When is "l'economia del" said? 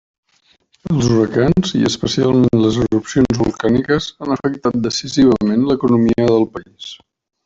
5.73-6.47